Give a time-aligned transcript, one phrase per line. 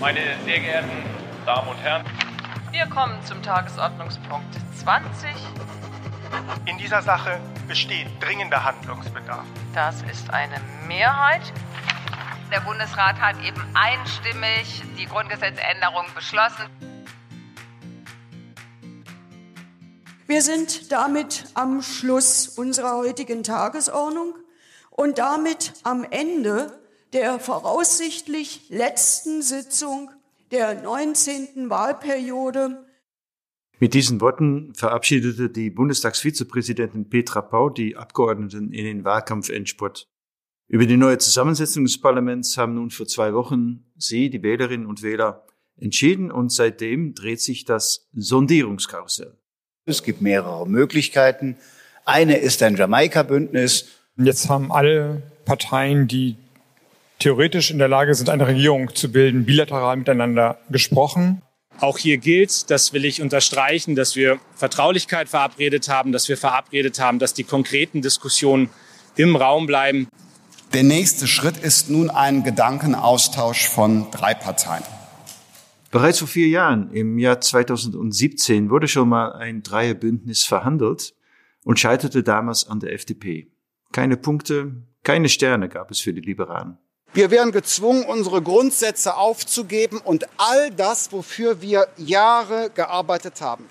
[0.00, 0.88] Meine sehr geehrten
[1.44, 2.06] Damen und Herren,
[2.70, 5.28] wir kommen zum Tagesordnungspunkt 20.
[6.64, 7.38] In dieser Sache
[7.68, 9.44] besteht dringender Handlungsbedarf.
[9.74, 10.58] Das ist eine
[10.88, 11.42] Mehrheit.
[12.50, 16.64] Der Bundesrat hat eben einstimmig die Grundgesetzänderung beschlossen.
[20.26, 24.32] Wir sind damit am Schluss unserer heutigen Tagesordnung
[24.88, 26.79] und damit am Ende
[27.12, 30.10] der voraussichtlich letzten Sitzung
[30.50, 31.70] der 19.
[31.70, 32.84] Wahlperiode.
[33.78, 40.06] Mit diesen Worten verabschiedete die Bundestagsvizepräsidentin Petra Pau die Abgeordneten in den Wahlkampfendspurt.
[40.68, 45.02] Über die neue Zusammensetzung des Parlaments haben nun vor zwei Wochen Sie, die Wählerinnen und
[45.02, 45.46] Wähler,
[45.80, 49.36] entschieden und seitdem dreht sich das Sondierungskarussell.
[49.86, 51.56] Es gibt mehrere Möglichkeiten.
[52.04, 53.88] Eine ist ein Jamaika-Bündnis.
[54.16, 56.36] Jetzt haben alle Parteien, die
[57.20, 61.42] theoretisch in der Lage sind, eine Regierung zu bilden, bilateral miteinander gesprochen.
[61.78, 66.98] Auch hier gilt, das will ich unterstreichen, dass wir Vertraulichkeit verabredet haben, dass wir verabredet
[66.98, 68.68] haben, dass die konkreten Diskussionen
[69.16, 70.08] im Raum bleiben.
[70.72, 74.84] Der nächste Schritt ist nun ein Gedankenaustausch von drei Parteien.
[75.90, 81.14] Bereits vor vier Jahren, im Jahr 2017, wurde schon mal ein Dreierbündnis verhandelt
[81.64, 83.50] und scheiterte damals an der FDP.
[83.90, 86.78] Keine Punkte, keine Sterne gab es für die Liberalen.
[87.12, 93.66] Wir werden gezwungen, unsere Grundsätze aufzugeben und all das, wofür wir Jahre gearbeitet haben.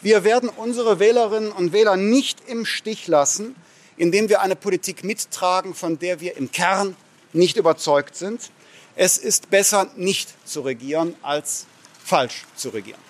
[0.00, 3.54] Wir werden unsere Wählerinnen und Wähler nicht im Stich lassen,
[3.98, 6.96] indem wir eine Politik mittragen, von der wir im Kern
[7.34, 8.50] nicht überzeugt sind.
[8.94, 11.66] Es ist besser, nicht zu regieren, als
[12.02, 13.00] falsch zu regieren.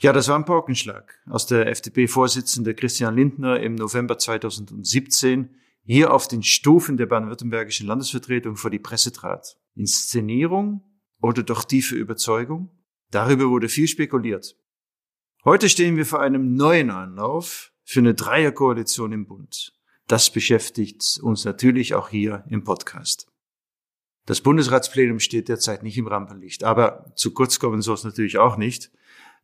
[0.00, 5.50] Ja, das war ein Paukenschlag, aus der FDP-Vorsitzende Christian Lindner im November 2017
[5.86, 9.56] hier auf den Stufen der baden-württembergischen Landesvertretung vor die Presse trat.
[9.76, 10.82] Inszenierung
[11.22, 12.70] oder doch tiefe Überzeugung?
[13.12, 14.56] Darüber wurde viel spekuliert.
[15.44, 19.74] Heute stehen wir vor einem neuen Anlauf für eine Dreierkoalition im Bund.
[20.08, 23.28] Das beschäftigt uns natürlich auch hier im Podcast.
[24.24, 28.56] Das Bundesratsplenum steht derzeit nicht im Rampenlicht, aber zu kurz kommen soll es natürlich auch
[28.56, 28.90] nicht.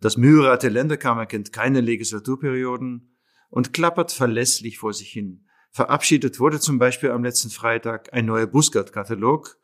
[0.01, 3.17] Das Mühlrad der Länderkammer kennt keine Legislaturperioden
[3.49, 5.47] und klappert verlässlich vor sich hin.
[5.73, 9.57] Verabschiedet wurde zum Beispiel am letzten Freitag ein neuer Bußgeldkatalog,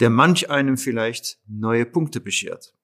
[0.00, 2.74] der manch einem vielleicht neue Punkte beschert.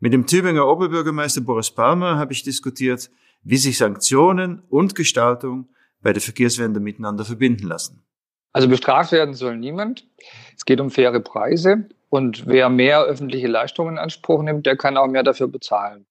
[0.00, 3.10] Mit dem Tübinger Oberbürgermeister Boris Palmer habe ich diskutiert,
[3.42, 5.70] wie sich Sanktionen und Gestaltung
[6.02, 8.02] bei der Verkehrswende miteinander verbinden lassen.
[8.52, 10.06] Also bestraft werden soll niemand.
[10.54, 14.98] Es geht um faire Preise und wer mehr öffentliche Leistungen in Anspruch nimmt, der kann
[14.98, 16.04] auch mehr dafür bezahlen.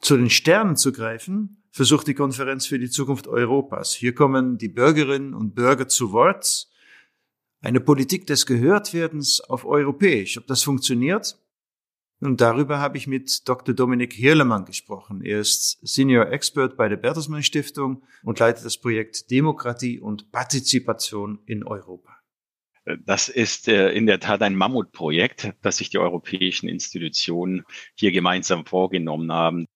[0.00, 3.92] Zu den Sternen zu greifen, versucht die Konferenz für die Zukunft Europas.
[3.92, 6.68] Hier kommen die Bürgerinnen und Bürger zu Wort.
[7.60, 10.38] Eine Politik des Gehörtwerdens auf europäisch.
[10.38, 11.38] Ob das funktioniert?
[12.20, 13.74] Und darüber habe ich mit Dr.
[13.74, 15.22] Dominik Hirlemann gesprochen.
[15.22, 21.38] Er ist Senior Expert bei der Bertelsmann Stiftung und leitet das Projekt Demokratie und Partizipation
[21.46, 22.20] in Europa.
[23.04, 27.64] Das ist äh, in der Tat ein Mammutprojekt, das sich die europäischen Institutionen
[27.94, 29.66] hier gemeinsam vorgenommen haben.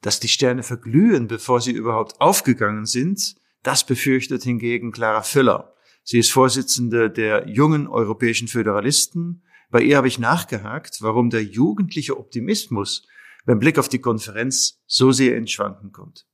[0.00, 5.74] Dass die Sterne verglühen, bevor sie überhaupt aufgegangen sind, das befürchtet hingegen Clara Füller.
[6.04, 12.16] Sie ist Vorsitzende der jungen europäischen Föderalisten bei ihr habe ich nachgehakt, warum der jugendliche
[12.16, 13.06] Optimismus
[13.44, 16.26] beim Blick auf die Konferenz so sehr ins Schwanken kommt.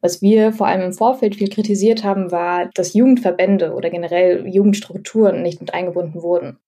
[0.00, 5.42] Was wir vor allem im Vorfeld viel kritisiert haben, war, dass Jugendverbände oder generell Jugendstrukturen
[5.42, 6.58] nicht mit eingebunden wurden.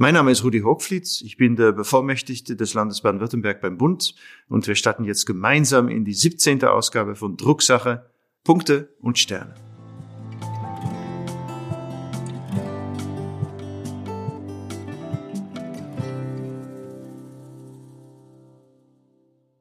[0.00, 1.22] Mein Name ist Rudi Hochflietz.
[1.22, 4.14] Ich bin der Bevollmächtigte des Landes Baden-Württemberg beim Bund
[4.48, 6.62] und wir starten jetzt gemeinsam in die 17.
[6.62, 8.08] Ausgabe von Drucksache,
[8.44, 9.56] Punkte und Sterne.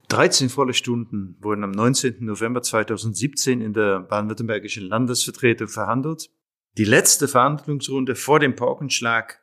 [0.10, 2.18] 13 volle Stunden wurden am 19.
[2.20, 6.30] November 2017 in der baden-württembergischen Landesvertretung verhandelt.
[6.78, 9.42] Die letzte Verhandlungsrunde vor dem Paukenschlag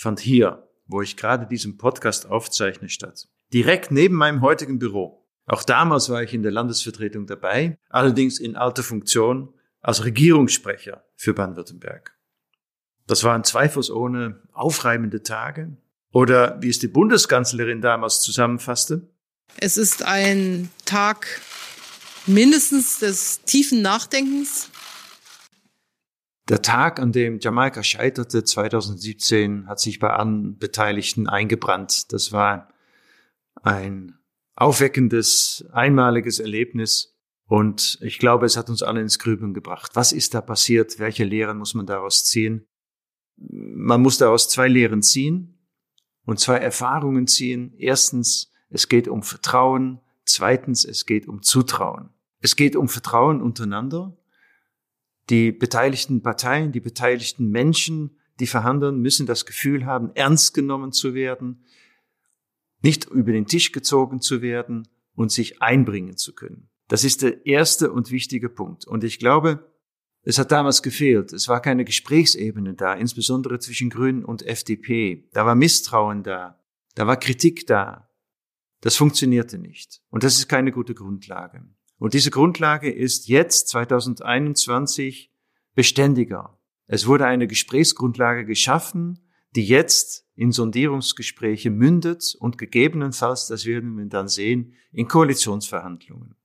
[0.00, 3.28] fand hier, wo ich gerade diesen Podcast aufzeichne, statt.
[3.52, 5.26] Direkt neben meinem heutigen Büro.
[5.46, 9.52] Auch damals war ich in der Landesvertretung dabei, allerdings in alter Funktion
[9.82, 12.16] als Regierungssprecher für Baden-Württemberg.
[13.06, 15.76] Das waren zweifelsohne aufreibende Tage.
[16.12, 19.10] Oder wie es die Bundeskanzlerin damals zusammenfasste,
[19.58, 21.26] es ist ein Tag
[22.26, 24.70] mindestens des tiefen Nachdenkens.
[26.50, 32.12] Der Tag, an dem Jamaika scheiterte 2017, hat sich bei allen Beteiligten eingebrannt.
[32.12, 32.74] Das war
[33.62, 34.18] ein
[34.56, 37.16] aufweckendes, einmaliges Erlebnis.
[37.46, 39.92] Und ich glaube, es hat uns alle ins Grübeln gebracht.
[39.94, 40.98] Was ist da passiert?
[40.98, 42.66] Welche Lehren muss man daraus ziehen?
[43.36, 45.56] Man muss daraus zwei Lehren ziehen.
[46.26, 47.74] und zwei Erfahrungen ziehen.
[47.78, 50.00] Erstens, es geht um Vertrauen.
[50.24, 52.10] Zweitens, es geht um Zutrauen.
[52.40, 54.19] Es geht um Vertrauen untereinander.
[55.30, 61.14] Die beteiligten Parteien, die beteiligten Menschen, die verhandeln, müssen das Gefühl haben, ernst genommen zu
[61.14, 61.64] werden,
[62.82, 66.68] nicht über den Tisch gezogen zu werden und sich einbringen zu können.
[66.88, 68.86] Das ist der erste und wichtige Punkt.
[68.86, 69.70] Und ich glaube,
[70.22, 71.32] es hat damals gefehlt.
[71.32, 75.28] Es war keine Gesprächsebene da, insbesondere zwischen Grünen und FDP.
[75.32, 76.60] Da war Misstrauen da.
[76.94, 78.10] Da war Kritik da.
[78.80, 80.02] Das funktionierte nicht.
[80.10, 81.64] Und das ist keine gute Grundlage.
[82.00, 85.30] Und diese Grundlage ist jetzt, 2021,
[85.74, 86.58] beständiger.
[86.86, 89.20] Es wurde eine Gesprächsgrundlage geschaffen,
[89.54, 96.36] die jetzt in Sondierungsgespräche mündet und gegebenenfalls, das werden wir dann sehen, in Koalitionsverhandlungen.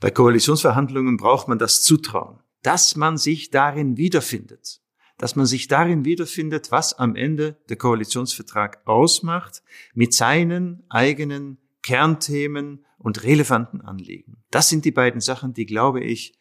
[0.00, 4.80] Bei Koalitionsverhandlungen braucht man das Zutrauen, dass man sich darin wiederfindet,
[5.18, 9.62] dass man sich darin wiederfindet, was am Ende der Koalitionsvertrag ausmacht,
[9.92, 14.42] mit seinen eigenen Kernthemen und relevanten Anliegen.
[14.50, 16.32] Das sind die beiden Sachen, die, glaube ich,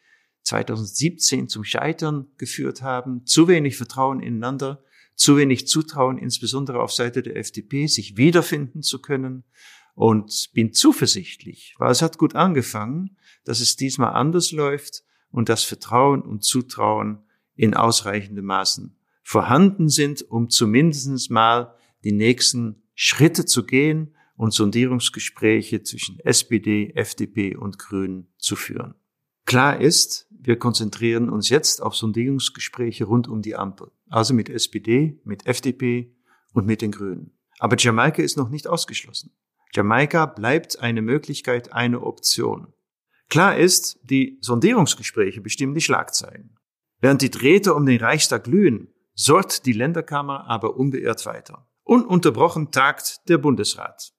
[0.44, 3.26] 2017 zum Scheitern geführt haben.
[3.26, 4.84] Zu wenig Vertrauen ineinander,
[5.16, 9.44] zu wenig Zutrauen, insbesondere auf Seite der FDP, sich wiederfinden zu können.
[9.96, 15.64] Und bin zuversichtlich, weil es hat gut angefangen, dass es diesmal anders läuft und dass
[15.64, 17.20] Vertrauen und Zutrauen
[17.56, 25.84] in ausreichendem Maßen vorhanden sind, um zumindest mal die nächsten Schritte zu gehen und Sondierungsgespräche
[25.84, 28.96] zwischen SPD, FDP und Grünen zu führen.
[29.46, 35.20] Klar ist, wir konzentrieren uns jetzt auf Sondierungsgespräche rund um die Ampel, also mit SPD,
[35.24, 36.16] mit FDP
[36.54, 37.32] und mit den Grünen.
[37.60, 39.32] Aber Jamaika ist noch nicht ausgeschlossen.
[39.74, 42.74] Jamaika bleibt eine Möglichkeit, eine Option.
[43.30, 46.58] Klar ist, die Sondierungsgespräche bestimmen die Schlagzeilen.
[47.00, 51.68] Während die Drähte um den Reichstag glühen, sorgt die Länderkammer aber unbeirrt weiter.
[51.84, 54.13] Ununterbrochen tagt der Bundesrat.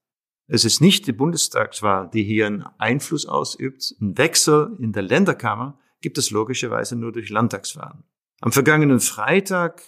[0.47, 3.95] Es ist nicht die Bundestagswahl, die hier einen Einfluss ausübt.
[3.99, 8.05] Ein Wechsel in der Länderkammer gibt es logischerweise nur durch Landtagswahlen.
[8.43, 9.81] Am vergangenen Freitag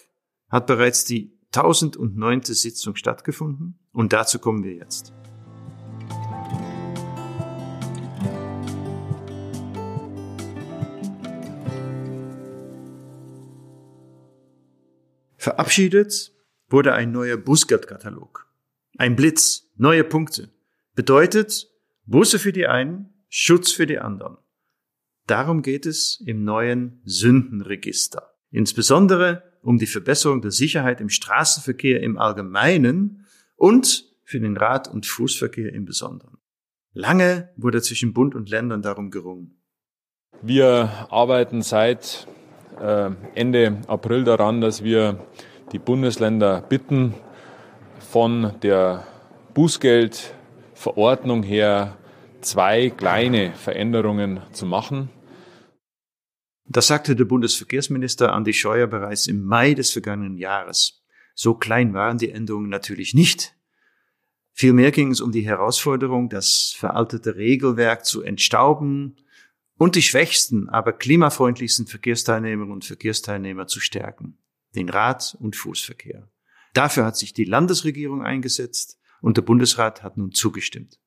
[0.49, 2.41] hat bereits die 1009.
[2.41, 5.13] Sitzung stattgefunden und dazu kommen wir jetzt.
[15.37, 16.33] Verabschiedet
[16.67, 18.47] wurde ein neuer Bußgeldkatalog.
[18.97, 20.49] Ein Blitz, neue Punkte.
[20.95, 21.67] Bedeutet
[22.05, 24.37] Buße für die einen, Schutz für die anderen.
[25.27, 28.33] Darum geht es im neuen Sündenregister.
[28.49, 33.25] Insbesondere um die Verbesserung der Sicherheit im Straßenverkehr im Allgemeinen
[33.55, 36.37] und für den Rad- und Fußverkehr im Besonderen.
[36.93, 39.61] Lange wurde zwischen Bund und Ländern darum gerungen.
[40.41, 42.27] Wir arbeiten seit
[42.79, 45.27] äh, Ende April daran, dass wir
[45.71, 47.13] die Bundesländer bitten,
[47.99, 49.05] von der
[49.57, 51.97] Bußgeldverordnung her
[52.41, 55.09] zwei kleine Veränderungen zu machen.
[56.67, 61.01] Das sagte der Bundesverkehrsminister Andi Scheuer bereits im Mai des vergangenen Jahres.
[61.33, 63.55] So klein waren die Änderungen natürlich nicht.
[64.53, 69.17] Vielmehr ging es um die Herausforderung, das veraltete Regelwerk zu entstauben
[69.79, 74.37] und die schwächsten, aber klimafreundlichsten Verkehrsteilnehmerinnen und Verkehrsteilnehmer zu stärken,
[74.75, 76.29] den Rad- und Fußverkehr.
[76.75, 80.99] Dafür hat sich die Landesregierung eingesetzt und der Bundesrat hat nun zugestimmt.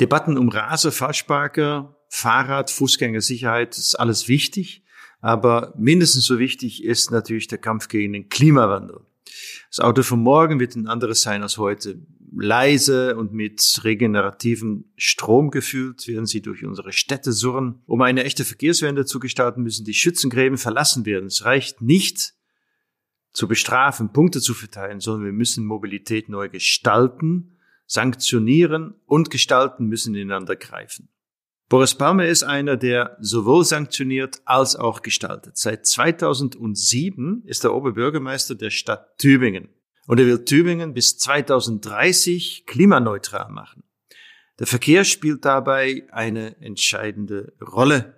[0.00, 4.84] Debatten um Raser, Falschparker, Fahrrad, Fußgängersicherheit ist alles wichtig,
[5.20, 9.00] aber mindestens so wichtig ist natürlich der Kampf gegen den Klimawandel.
[9.70, 12.00] Das Auto von morgen wird ein anderes sein als heute.
[12.36, 17.82] Leise und mit regenerativem Strom gefüllt werden sie durch unsere Städte surren.
[17.86, 21.26] Um eine echte Verkehrswende zu gestalten, müssen die Schützengräben verlassen werden.
[21.26, 22.34] Es reicht nicht,
[23.34, 30.14] zu bestrafen, Punkte zu verteilen, sondern wir müssen Mobilität neu gestalten, sanktionieren und gestalten müssen
[30.14, 31.08] ineinander greifen.
[31.68, 35.56] Boris Palmer ist einer, der sowohl sanktioniert als auch gestaltet.
[35.56, 39.68] Seit 2007 ist er Oberbürgermeister der Stadt Tübingen.
[40.06, 43.82] Und er will Tübingen bis 2030 klimaneutral machen.
[44.58, 48.14] Der Verkehr spielt dabei eine entscheidende Rolle.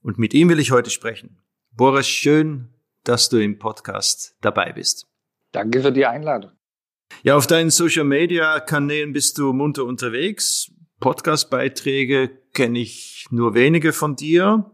[0.00, 1.38] Und mit ihm will ich heute sprechen.
[1.72, 2.73] Boris, schön,
[3.04, 5.06] dass du im Podcast dabei bist.
[5.52, 6.50] Danke für die Einladung.
[7.22, 10.70] Ja, auf deinen Social Media Kanälen bist du munter unterwegs.
[11.00, 14.70] Podcast-Beiträge kenne ich nur wenige von dir.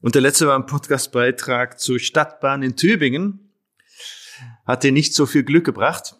[0.00, 3.52] Und der letzte war ein Podcast-Beitrag zur Stadtbahn in Tübingen.
[4.66, 6.16] Hat dir nicht so viel Glück gebracht.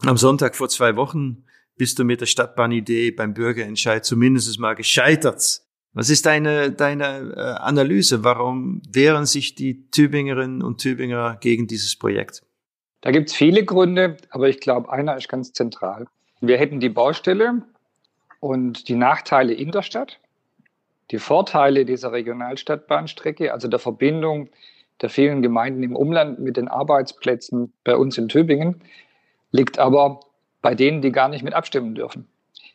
[0.00, 1.44] Am Sonntag vor zwei Wochen
[1.76, 5.62] bist du mit der Stadtbahnidee beim Bürgerentscheid zumindest mal gescheitert.
[5.94, 8.24] Was ist deine, deine äh, Analyse?
[8.24, 12.42] Warum wehren sich die Tübingerinnen und Tübinger gegen dieses Projekt?
[13.00, 16.06] Da gibt es viele Gründe, aber ich glaube, einer ist ganz zentral.
[16.40, 17.62] Wir hätten die Baustelle
[18.40, 20.18] und die Nachteile in der Stadt,
[21.12, 24.48] die Vorteile dieser Regionalstadtbahnstrecke, also der Verbindung
[25.00, 28.80] der vielen Gemeinden im Umland mit den Arbeitsplätzen bei uns in Tübingen,
[29.52, 30.20] liegt aber
[30.60, 32.26] bei denen, die gar nicht mit abstimmen dürfen.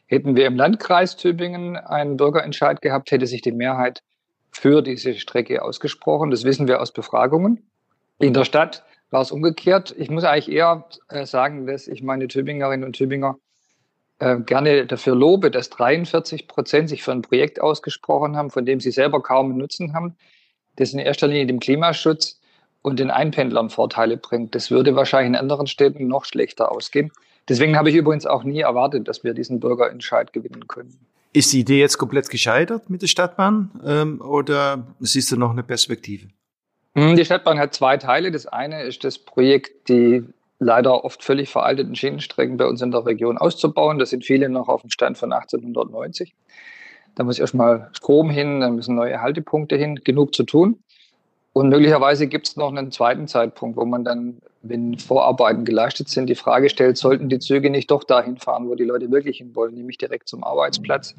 [0.09, 4.01] Hätten wir im Landkreis Tübingen einen Bürgerentscheid gehabt, hätte sich die Mehrheit
[4.49, 6.31] für diese Strecke ausgesprochen.
[6.31, 7.69] Das wissen wir aus Befragungen.
[8.17, 9.93] In der Stadt war es umgekehrt.
[9.99, 13.37] Ich muss eigentlich eher äh, sagen, dass ich meine Tübingerinnen und Tübinger
[14.17, 18.79] äh, gerne dafür lobe, dass 43 Prozent sich für ein Projekt ausgesprochen haben, von dem
[18.79, 20.17] sie selber kaum Nutzen haben,
[20.77, 22.41] das in erster Linie dem Klimaschutz
[22.81, 24.55] und den Einpendlern Vorteile bringt.
[24.55, 27.11] Das würde wahrscheinlich in anderen Städten noch schlechter ausgehen.
[27.49, 30.97] Deswegen habe ich übrigens auch nie erwartet, dass wir diesen Bürgerentscheid gewinnen können.
[31.33, 35.63] Ist die Idee jetzt komplett gescheitert mit der Stadtbahn ähm, oder siehst du noch eine
[35.63, 36.27] Perspektive?
[36.95, 38.31] Hm, die Stadtbahn hat zwei Teile.
[38.31, 40.23] Das eine ist das Projekt, die
[40.59, 43.99] leider oft völlig veralteten Schienenstrecken bei uns in der Region auszubauen.
[43.99, 46.35] Da sind viele noch auf dem Stand von 1890.
[47.15, 50.79] Da muss erstmal Strom hin, da müssen neue Haltepunkte hin, genug zu tun.
[51.53, 56.27] Und möglicherweise gibt es noch einen zweiten Zeitpunkt, wo man dann, wenn Vorarbeiten geleistet sind,
[56.27, 59.55] die Frage stellt, sollten die Züge nicht doch dahin fahren, wo die Leute wirklich hin
[59.55, 61.15] wollen, nämlich direkt zum Arbeitsplatz.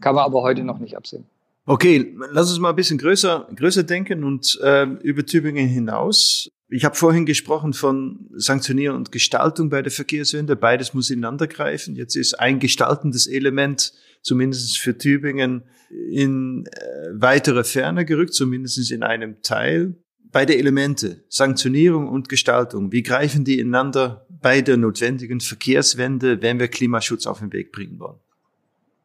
[0.00, 1.26] Kann man aber heute noch nicht absehen.
[1.66, 6.50] Okay, lass uns mal ein bisschen größer, größer denken und äh, über Tübingen hinaus.
[6.68, 10.56] Ich habe vorhin gesprochen von Sanktionieren und Gestaltung bei der Verkehrswende.
[10.56, 11.96] Beides muss ineinander greifen.
[11.96, 15.62] Jetzt ist ein gestaltendes Element, zumindest für Tübingen,
[16.10, 19.94] in äh, weitere Ferne gerückt, zumindest in einem Teil.
[20.32, 26.68] Beide Elemente, Sanktionierung und Gestaltung, wie greifen die ineinander bei der notwendigen Verkehrswende, wenn wir
[26.68, 28.18] Klimaschutz auf den Weg bringen wollen?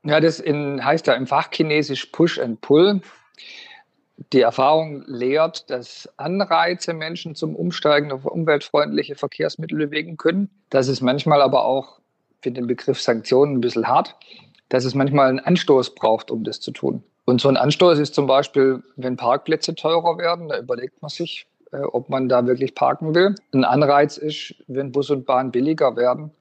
[0.04, 3.02] Ja, das in, heißt ja im Fachchinesisch Push and Pull.
[4.34, 10.50] Die Erfahrung lehrt, dass Anreize Menschen zum Umsteigen auf umweltfreundliche Verkehrsmittel bewegen können.
[10.70, 12.00] Dass es manchmal aber auch,
[12.42, 14.16] für den Begriff Sanktionen ein bisschen hart,
[14.70, 17.04] dass es manchmal einen Anstoß braucht, um das zu tun.
[17.26, 21.46] Und so ein Anstoß ist zum Beispiel, wenn Parkplätze teurer werden, da überlegt man sich,
[21.72, 23.36] äh, ob man da wirklich parken will.
[23.54, 26.32] Ein Anreiz ist, wenn Bus und Bahn billiger werden,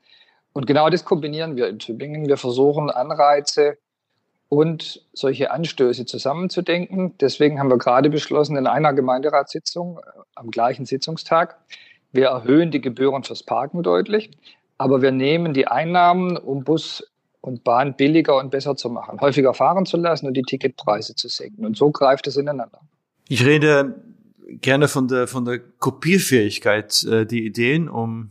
[0.55, 2.27] und genau das kombinieren wir in Tübingen.
[2.27, 3.79] Wir versuchen Anreize
[4.49, 7.17] und solche Anstöße zusammenzudenken.
[7.19, 10.03] Deswegen haben wir gerade beschlossen in einer Gemeinderatssitzung äh,
[10.35, 11.59] am gleichen Sitzungstag,
[12.11, 14.31] wir erhöhen die Gebühren fürs Parken deutlich,
[14.79, 17.07] aber wir nehmen die Einnahmen, um Bus
[17.49, 21.29] und Bahn billiger und besser zu machen, häufiger fahren zu lassen und die Ticketpreise zu
[21.29, 21.67] senken.
[21.67, 22.81] Und so greift es ineinander.
[23.29, 24.03] Ich rede
[24.61, 28.31] gerne von der, von der Kopierfähigkeit äh, die Ideen, um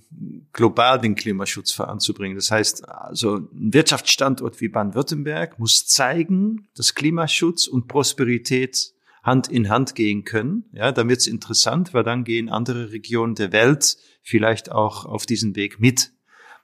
[0.53, 2.35] global den Klimaschutz voranzubringen.
[2.35, 8.93] Das heißt, also ein Wirtschaftsstandort wie Baden-Württemberg muss zeigen, dass Klimaschutz und Prosperität
[9.23, 10.65] Hand in Hand gehen können.
[10.71, 15.55] Ja, dann wird's interessant, weil dann gehen andere Regionen der Welt vielleicht auch auf diesen
[15.55, 16.11] Weg mit.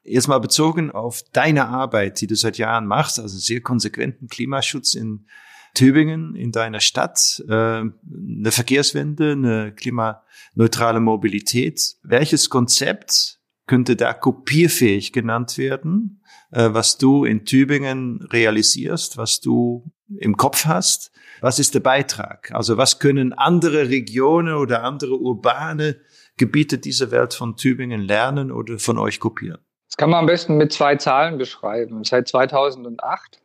[0.03, 4.95] Jetzt mal bezogen auf deine Arbeit, die du seit Jahren machst, also sehr konsequenten Klimaschutz
[4.95, 5.25] in
[5.73, 11.95] Tübingen in deiner Stadt, äh, eine Verkehrswende, eine klimaneutrale Mobilität.
[12.03, 19.91] Welches Konzept könnte da kopierfähig genannt werden, äh, was du in Tübingen realisierst, was du
[20.19, 21.11] im Kopf hast?
[21.41, 22.51] Was ist der Beitrag?
[22.51, 25.97] Also was können andere Regionen oder andere urbane
[26.37, 29.59] Gebiete dieser Welt von Tübingen lernen oder von euch kopieren?
[29.93, 32.03] Das kann man am besten mit zwei Zahlen beschreiben.
[32.03, 33.39] Seit 2008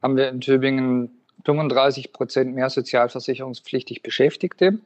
[0.00, 4.70] haben wir in Tübingen 35 Prozent mehr sozialversicherungspflichtig Beschäftigte.
[4.70, 4.80] Das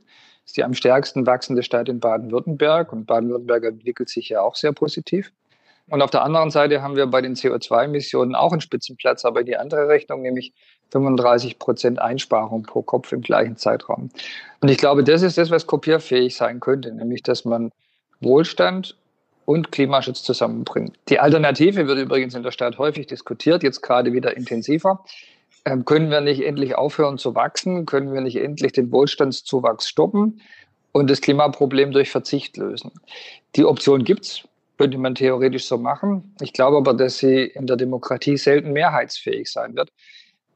[0.47, 4.73] ist die am stärksten wachsende Stadt in Baden-Württemberg und Baden-Württemberg entwickelt sich ja auch sehr
[4.73, 5.31] positiv.
[5.91, 9.59] Und auf der anderen Seite haben wir bei den CO2-Emissionen auch einen Spitzenplatz, aber die
[9.59, 10.55] andere Rechnung, nämlich
[10.91, 14.09] 35 Prozent Einsparung pro Kopf im gleichen Zeitraum.
[14.63, 17.73] Und ich glaube, das ist das, was kopierfähig sein könnte, nämlich dass man
[18.21, 18.97] Wohlstand
[19.47, 20.97] und Klimaschutz zusammenbringt.
[21.09, 25.05] Die Alternative wird übrigens in der Stadt häufig diskutiert, jetzt gerade wieder intensiver.
[25.65, 27.87] Ähm, können wir nicht endlich aufhören zu wachsen?
[27.87, 30.41] Können wir nicht endlich den Wohlstandszuwachs stoppen
[30.93, 32.93] und das Klimaproblem durch Verzicht lösen?
[33.57, 34.43] Die Option gibt's,
[34.79, 36.35] könnte man theoretisch so machen.
[36.41, 39.91] Ich glaube aber, dass sie in der Demokratie selten mehrheitsfähig sein wird.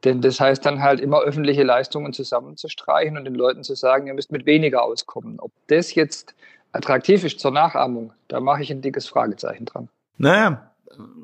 [0.03, 4.13] Denn das heißt dann halt immer öffentliche Leistungen zusammenzustreichen und den Leuten zu sagen, ihr
[4.13, 5.39] müsst mit weniger auskommen.
[5.39, 6.35] Ob das jetzt
[6.71, 9.89] attraktiv ist zur Nachahmung, da mache ich ein dickes Fragezeichen dran.
[10.17, 10.73] Naja,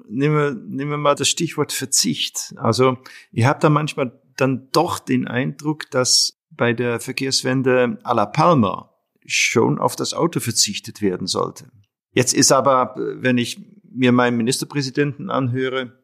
[0.08, 2.54] nehmen wir, nehmen wir mal das Stichwort Verzicht.
[2.58, 2.98] Also
[3.32, 8.92] ich habe da manchmal dann doch den Eindruck, dass bei der Verkehrswende à la Palma
[9.26, 11.66] schon auf das Auto verzichtet werden sollte.
[12.12, 16.00] Jetzt ist aber, wenn ich mir meinen Ministerpräsidenten anhöre,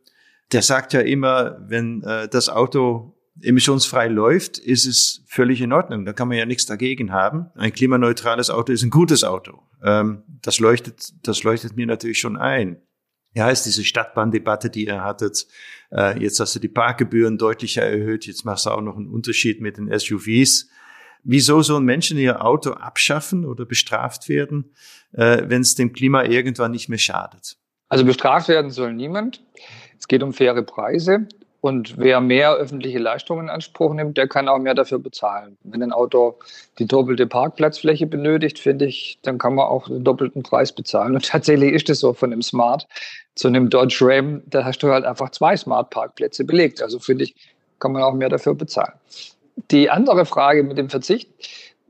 [0.51, 6.05] der sagt ja immer, wenn äh, das Auto emissionsfrei läuft, ist es völlig in Ordnung.
[6.05, 7.49] Da kann man ja nichts dagegen haben.
[7.55, 9.61] Ein klimaneutrales Auto ist ein gutes Auto.
[9.83, 12.81] Ähm, das leuchtet, das leuchtet mir natürlich schon ein.
[13.33, 15.47] Ja, ist diese Stadtbahndebatte, die ihr hattet.
[15.91, 18.25] Äh, jetzt hast du die Parkgebühren deutlich erhöht.
[18.27, 20.69] Jetzt machst du auch noch einen Unterschied mit den SUVs.
[21.23, 24.73] Wieso sollen Menschen ihr Auto abschaffen oder bestraft werden,
[25.13, 27.57] äh, wenn es dem Klima irgendwann nicht mehr schadet?
[27.89, 29.43] Also bestraft werden soll niemand.
[29.97, 31.27] Es geht um faire Preise.
[31.61, 35.57] Und wer mehr öffentliche Leistungen in Anspruch nimmt, der kann auch mehr dafür bezahlen.
[35.63, 36.39] Wenn ein Auto
[36.79, 41.13] die doppelte Parkplatzfläche benötigt, finde ich, dann kann man auch den doppelten Preis bezahlen.
[41.13, 42.87] Und tatsächlich ist es so von einem Smart
[43.35, 46.81] zu einem Dodge Ram, da hast du halt einfach zwei Smart-Parkplätze belegt.
[46.81, 47.35] Also finde ich,
[47.79, 48.93] kann man auch mehr dafür bezahlen.
[49.69, 51.29] Die andere Frage mit dem Verzicht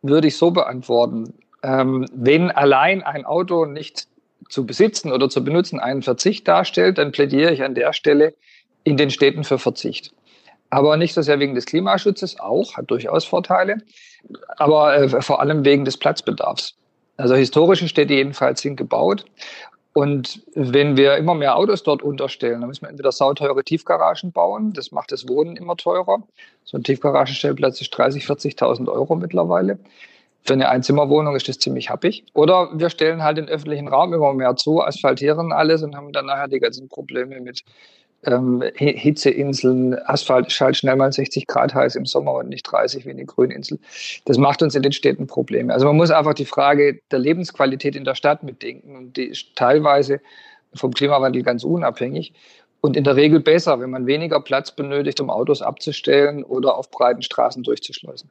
[0.01, 1.34] würde ich so beantworten.
[1.63, 4.08] Ähm, wenn allein ein Auto nicht
[4.50, 8.34] zu besitzen oder zu benutzen einen Verzicht darstellt, dann plädiere ich an der Stelle
[8.83, 10.13] in den Städten für Verzicht.
[10.69, 13.77] Aber nicht so sehr wegen des Klimaschutzes, auch, hat durchaus Vorteile,
[14.57, 16.75] aber äh, vor allem wegen des Platzbedarfs.
[17.17, 19.25] Also historische Städte jedenfalls sind gebaut.
[19.93, 24.71] Und wenn wir immer mehr Autos dort unterstellen, dann müssen wir entweder sauteure Tiefgaragen bauen.
[24.71, 26.23] Das macht das Wohnen immer teurer.
[26.63, 29.79] So ein Tiefgaragenstellplatz ist 30.000, 40.000 Euro mittlerweile.
[30.43, 32.23] Für eine Einzimmerwohnung ist das ziemlich happig.
[32.33, 36.25] Oder wir stellen halt den öffentlichen Raum immer mehr zu, asphaltieren alles und haben dann
[36.25, 37.63] nachher die ganzen Probleme mit
[38.24, 43.06] ähm, Hitzeinseln, Asphalt ist halt schnell mal 60 Grad heiß im Sommer und nicht 30
[43.06, 43.80] wie eine Grüninsel.
[44.25, 45.74] Das macht uns in den Städten Probleme.
[45.74, 49.56] Also man muss einfach die Frage der Lebensqualität in der Stadt mitdenken und die ist
[49.56, 50.22] teilweise
[50.74, 52.34] vom Klimawandel ganz unabhängig
[52.82, 56.90] und in der Regel besser, wenn man weniger Platz benötigt, um Autos abzustellen oder auf
[56.90, 58.30] breiten Straßen durchzuschleusen.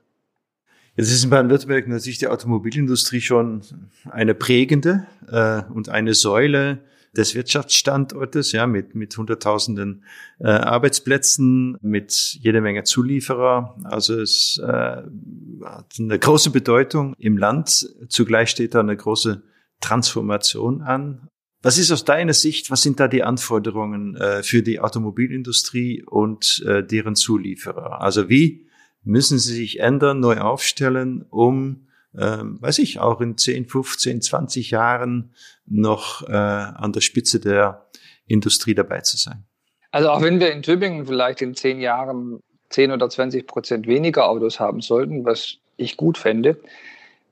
[0.96, 3.62] Jetzt ist in Baden-Württemberg natürlich die Automobilindustrie schon
[4.10, 6.80] eine prägende äh, und eine Säule
[7.16, 10.04] des Wirtschaftsstandortes, ja, mit, mit Hunderttausenden
[10.38, 13.76] äh, Arbeitsplätzen, mit jede Menge Zulieferer.
[13.84, 17.88] Also es äh, hat eine große Bedeutung im Land.
[18.08, 19.42] Zugleich steht da eine große
[19.80, 21.28] Transformation an.
[21.62, 26.62] Was ist aus deiner Sicht, was sind da die Anforderungen äh, für die Automobilindustrie und
[26.66, 28.00] äh, deren Zulieferer?
[28.00, 28.66] Also wie
[29.02, 31.86] müssen sie sich ändern, neu aufstellen, um
[32.18, 35.34] ähm, weiß ich, auch in 10, 15, 20 Jahren
[35.66, 37.86] noch äh, an der Spitze der
[38.26, 39.44] Industrie dabei zu sein.
[39.90, 44.28] Also auch wenn wir in Tübingen vielleicht in zehn Jahren 10 oder 20 Prozent weniger
[44.28, 46.56] Autos haben sollten, was ich gut fände,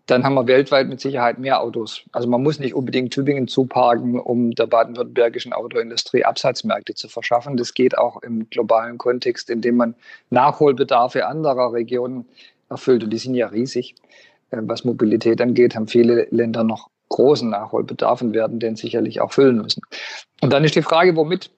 [0.06, 2.02] dann haben wir weltweit mit Sicherheit mehr Autos.
[2.12, 7.58] Also man muss nicht unbedingt Tübingen zuparken, um der baden-württembergischen Autoindustrie Absatzmärkte zu verschaffen.
[7.58, 9.94] Das geht auch im globalen Kontext, indem man
[10.30, 12.24] Nachholbedarfe anderer Regionen
[12.70, 13.04] erfüllt.
[13.04, 13.96] Und die sind ja riesig.
[14.50, 19.32] Äh, was Mobilität angeht, haben viele Länder noch großen Nachholbedarf und werden den sicherlich auch
[19.32, 19.82] füllen müssen.
[20.42, 21.50] Und dann ist die Frage, womit?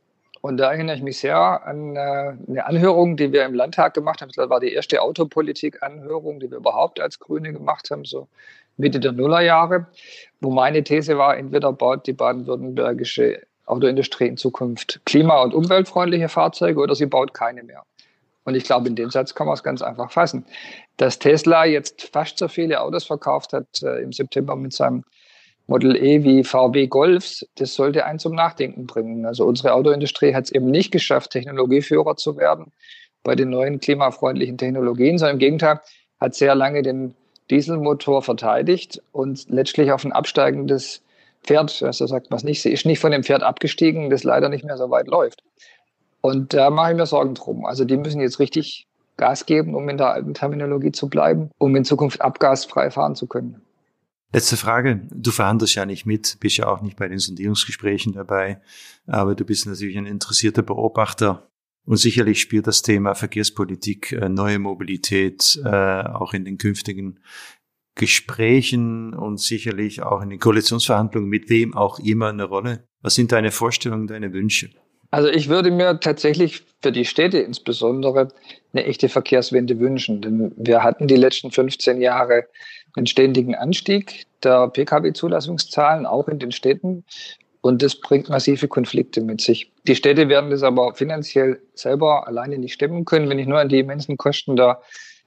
[0.43, 4.23] Und da erinnere ich mich sehr an äh, eine Anhörung, die wir im Landtag gemacht
[4.23, 4.31] haben.
[4.35, 8.27] Das war die erste Autopolitik-Anhörung, die wir überhaupt als Grüne gemacht haben, so
[8.79, 9.87] Mitte der Nullerjahre,
[10.41, 16.81] wo meine These war, entweder baut die baden-württembergische Autoindustrie in Zukunft klima- und umweltfreundliche Fahrzeuge
[16.81, 17.83] oder sie baut keine mehr.
[18.45, 20.45] Und ich glaube, in den Satz kann man es ganz einfach fassen.
[20.97, 25.05] Dass Tesla jetzt fast so viele Autos verkauft hat äh, im September mit seinem
[25.67, 29.25] Model E wie VW Golfs, das sollte einen zum Nachdenken bringen.
[29.25, 32.73] Also unsere Autoindustrie hat es eben nicht geschafft, Technologieführer zu werden
[33.23, 35.81] bei den neuen klimafreundlichen Technologien, sondern im Gegenteil
[36.19, 37.15] hat sehr lange den
[37.51, 41.03] Dieselmotor verteidigt und letztlich auf ein absteigendes
[41.43, 44.49] Pferd, also sagt man es nicht, sie ist nicht von dem Pferd abgestiegen, das leider
[44.49, 45.43] nicht mehr so weit läuft.
[46.21, 47.65] Und da mache ich mir Sorgen drum.
[47.65, 51.77] Also die müssen jetzt richtig Gas geben, um in der alten Terminologie zu bleiben, um
[51.77, 53.61] in Zukunft abgasfrei fahren zu können.
[54.33, 55.03] Letzte Frage.
[55.13, 58.61] Du verhandelst ja nicht mit, bist ja auch nicht bei den Sondierungsgesprächen dabei,
[59.07, 61.49] aber du bist natürlich ein interessierter Beobachter.
[61.85, 67.19] Und sicherlich spielt das Thema Verkehrspolitik, äh, neue Mobilität äh, auch in den künftigen
[67.97, 72.85] Gesprächen und sicherlich auch in den Koalitionsverhandlungen mit wem auch immer eine Rolle.
[73.03, 74.71] Was sind deine Vorstellungen, deine Wünsche?
[75.11, 78.29] Also ich würde mir tatsächlich für die Städte insbesondere
[78.73, 80.23] eine echte Verkehrswende wünschen.
[80.23, 82.45] Denn wir hatten die letzten 15 Jahre
[82.97, 87.05] einen ständigen Anstieg der Pkw-Zulassungszahlen, auch in den Städten.
[87.61, 89.71] Und das bringt massive Konflikte mit sich.
[89.87, 93.29] Die Städte werden das aber finanziell selber alleine nicht stemmen können.
[93.29, 94.81] Wenn ich nur an die immensen Kosten der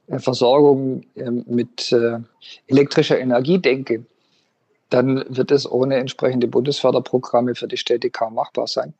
[0.08, 2.18] äh, Versorgung ähm, mit äh,
[2.66, 4.04] elektrischer Energie denke,
[4.90, 8.94] dann wird es ohne entsprechende Bundesförderprogramme für die Städte kaum machbar sein.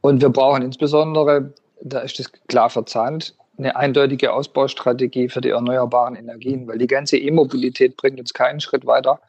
[0.00, 6.16] Und wir brauchen insbesondere, da ist es klar verzahnt, eine eindeutige Ausbaustrategie für die erneuerbaren
[6.16, 9.20] Energien, weil die ganze E-Mobilität bringt uns keinen Schritt weiter,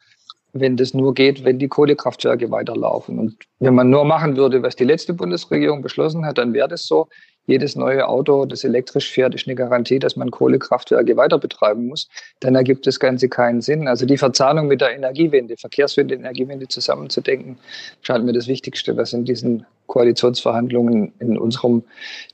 [0.54, 3.18] wenn das nur geht, wenn die Kohlekraftwerke weiterlaufen.
[3.18, 6.86] Und wenn man nur machen würde, was die letzte Bundesregierung beschlossen hat, dann wäre das
[6.86, 7.08] so.
[7.46, 12.08] Jedes neue Auto, das elektrisch fährt, ist eine Garantie, dass man Kohlekraftwerke weiter betreiben muss.
[12.40, 13.88] Dann ergibt das Ganze keinen Sinn.
[13.88, 17.58] Also die Verzahnung mit der Energiewende, Verkehrswende, Energiewende zusammenzudenken,
[18.02, 21.82] scheint mir das Wichtigste, was in diesen Koalitionsverhandlungen in unserem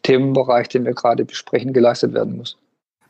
[0.03, 2.59] Themenbereich, den wir gerade besprechen, geleistet werden muss.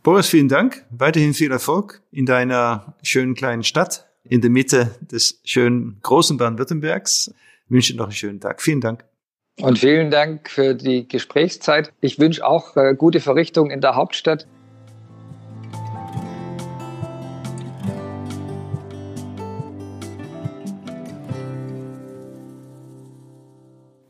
[0.02, 0.84] Boris, vielen Dank.
[0.90, 7.34] Weiterhin viel Erfolg in deiner schönen kleinen Stadt in der Mitte des schönen großen Baden-Württembergs.
[7.68, 8.62] Wünsche noch einen schönen Tag.
[8.62, 9.04] Vielen Dank.
[9.60, 11.92] Und vielen Dank für die Gesprächszeit.
[12.00, 14.46] Ich wünsche auch äh, gute Verrichtung in der Hauptstadt.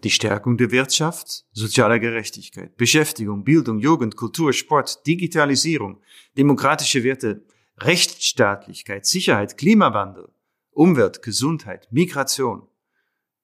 [0.04, 6.00] Die Stärkung der Wirtschaft, sozialer Gerechtigkeit, Beschäftigung, Bildung, Jugend, Kultur, Sport, Digitalisierung,
[6.37, 7.42] demokratische Werte,
[7.78, 10.28] Rechtsstaatlichkeit, Sicherheit, Klimawandel,
[10.72, 12.68] Umwelt, Gesundheit, Migration,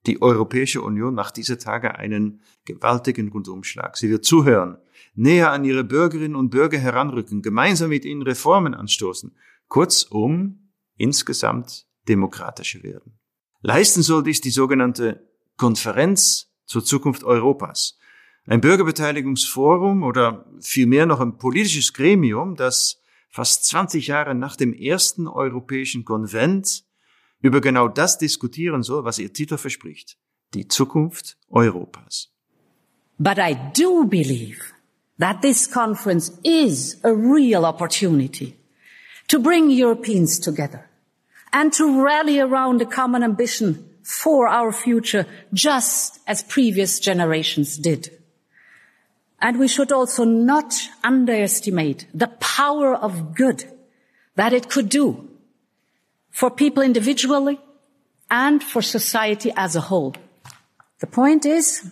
[0.06, 3.96] die Europäische Union macht diese Tage einen gewaltigen Rundumschlag.
[3.96, 4.78] Sie wird zuhören,
[5.14, 9.36] näher an ihre Bürgerinnen und Bürger heranrücken, gemeinsam mit ihnen Reformen anstoßen,
[9.68, 13.18] kurzum insgesamt demokratischer werden.
[13.62, 17.98] Leisten soll dies die sogenannte Konferenz zur Zukunft Europas.
[18.46, 25.26] Ein Bürgerbeteiligungsforum oder vielmehr noch ein politisches Gremium, das fast 20 Jahre nach dem ersten
[25.26, 26.84] Europäischen Konvent
[27.44, 30.16] über genau das diskutieren soll, was ihr Titel verspricht.
[30.54, 32.30] Die Zukunft Europas.
[33.18, 34.72] But I do believe
[35.18, 38.56] that this conference is a real opportunity
[39.28, 40.88] to bring Europeans together
[41.52, 48.10] and to rally around a common ambition for our future, just as previous generations did.
[49.40, 53.64] And we should also not underestimate the power of good
[54.34, 55.28] that it could do
[56.34, 57.58] for people individually
[58.28, 60.12] and for society as a whole.
[60.98, 61.86] The point is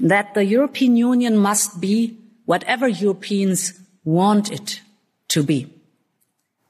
[0.00, 4.80] that the European Union must be whatever Europeans want it
[5.28, 5.68] to be.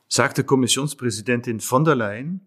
[0.09, 2.41] Sagte Kommissionspräsidentin von der Leyen,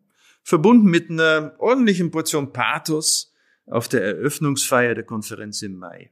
[0.43, 3.31] verbunden mit einer ordentlichen Portion Pathos
[3.67, 6.09] auf der Eröffnungsfeier der Konferenz im Mai.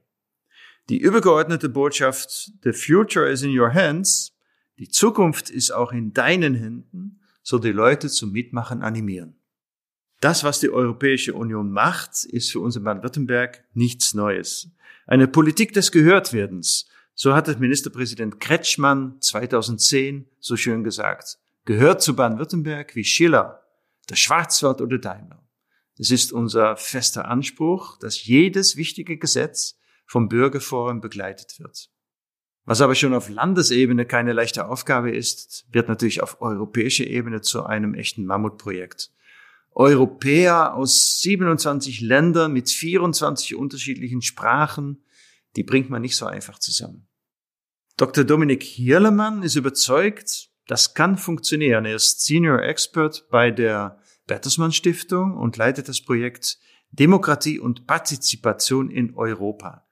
[0.88, 4.32] Die übergeordnete Botschaft The Future is in your hands,
[4.78, 9.36] die Zukunft ist auch in deinen Händen, soll die Leute zum Mitmachen animieren.
[10.20, 14.70] Das, was die Europäische Union macht, ist für uns in Baden-Württemberg nichts Neues.
[15.06, 16.86] Eine Politik des Gehörtwerdens.
[17.14, 21.38] So hat es Ministerpräsident Kretschmann 2010 so schön gesagt.
[21.64, 23.62] Gehört zu Baden-Württemberg wie Schiller,
[24.08, 25.42] der Schwarzwald oder Daimler.
[25.98, 31.89] Es ist unser fester Anspruch, dass jedes wichtige Gesetz vom Bürgerforum begleitet wird.
[32.70, 37.64] Was aber schon auf Landesebene keine leichte Aufgabe ist, wird natürlich auf europäischer Ebene zu
[37.64, 39.10] einem echten Mammutprojekt.
[39.72, 45.02] Europäer aus 27 Ländern mit 24 unterschiedlichen Sprachen,
[45.56, 47.08] die bringt man nicht so einfach zusammen.
[47.96, 48.22] Dr.
[48.22, 51.86] Dominik Hirlemann ist überzeugt, das kann funktionieren.
[51.86, 56.56] Er ist Senior Expert bei der Bertelsmann Stiftung und leitet das Projekt
[56.92, 59.89] Demokratie und Partizipation in Europa.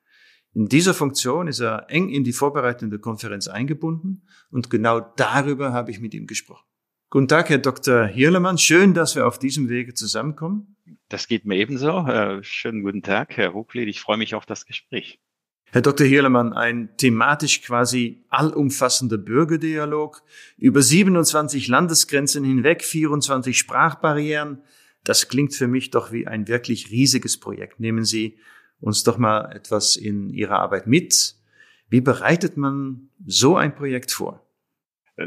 [0.58, 5.92] In dieser Funktion ist er eng in die vorbereitende Konferenz eingebunden und genau darüber habe
[5.92, 6.66] ich mit ihm gesprochen.
[7.10, 8.06] Guten Tag, Herr Dr.
[8.06, 8.58] Hirlemann.
[8.58, 10.74] Schön, dass wir auf diesem Wege zusammenkommen.
[11.10, 12.04] Das geht mir ebenso.
[12.08, 13.86] Äh, schönen guten Tag, Herr Hochlied.
[13.86, 15.20] Ich freue mich auf das Gespräch.
[15.66, 16.04] Herr Dr.
[16.04, 20.24] Hirlemann, ein thematisch quasi allumfassender Bürgerdialog
[20.56, 24.62] über 27 Landesgrenzen hinweg, 24 Sprachbarrieren.
[25.04, 27.78] Das klingt für mich doch wie ein wirklich riesiges Projekt.
[27.78, 28.38] Nehmen Sie
[28.80, 31.34] uns doch mal etwas in Ihrer Arbeit mit.
[31.88, 34.44] Wie bereitet man so ein Projekt vor?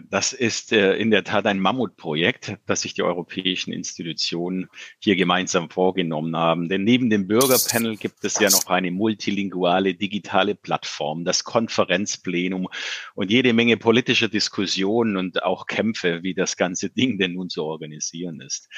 [0.09, 5.69] Das ist äh, in der Tat ein Mammutprojekt, das sich die europäischen Institutionen hier gemeinsam
[5.69, 6.69] vorgenommen haben.
[6.69, 12.69] Denn neben dem Bürgerpanel gibt es ja noch eine multilinguale digitale Plattform, das Konferenzplenum
[13.15, 17.65] und jede Menge politischer Diskussionen und auch Kämpfe, wie das ganze Ding denn nun zu
[17.65, 18.69] organisieren ist.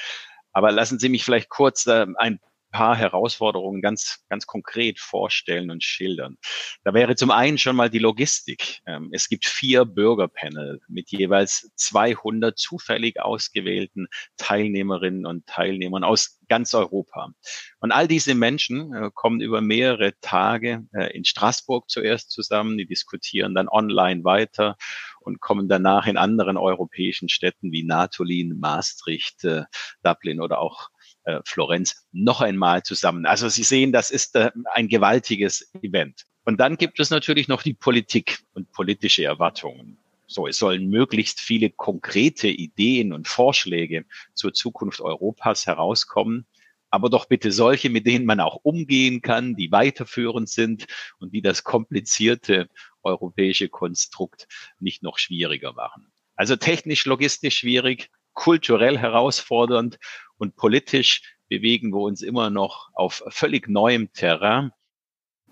[0.52, 2.40] Aber lassen Sie mich vielleicht kurz äh, ein
[2.74, 6.38] paar Herausforderungen ganz, ganz konkret vorstellen und schildern.
[6.82, 8.80] Da wäre zum einen schon mal die Logistik.
[8.84, 14.08] Ähm, es gibt vier Bürgerpanel mit jeweils 200 zufällig ausgewählten
[14.38, 17.32] Teilnehmerinnen und Teilnehmern aus ganz Europa.
[17.78, 22.86] Und all diese Menschen äh, kommen über mehrere Tage äh, in Straßburg zuerst zusammen, die
[22.86, 24.76] diskutieren dann online weiter
[25.20, 29.62] und kommen danach in anderen europäischen Städten wie Natolin, Maastricht, äh,
[30.02, 30.90] Dublin oder auch
[31.24, 33.26] äh, Florenz noch einmal zusammen.
[33.26, 36.24] Also Sie sehen, das ist äh, ein gewaltiges Event.
[36.44, 39.98] Und dann gibt es natürlich noch die Politik und politische Erwartungen.
[40.26, 46.46] So, es sollen möglichst viele konkrete Ideen und Vorschläge zur Zukunft Europas herauskommen.
[46.90, 50.86] aber doch bitte solche, mit denen man auch umgehen kann, die weiterführend sind
[51.18, 52.68] und die das komplizierte
[53.02, 54.46] europäische Konstrukt
[54.78, 56.12] nicht noch schwieriger machen.
[56.36, 59.98] Also technisch, logistisch schwierig, kulturell herausfordernd
[60.44, 64.70] und politisch bewegen wir uns immer noch auf völlig neuem Terrain.